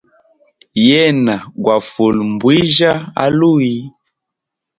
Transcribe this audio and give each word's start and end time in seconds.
Yena 0.87 1.35
gwa 1.61 1.75
fule 1.89 2.21
mbwijya 2.33 2.91
aluyi. 3.23 3.77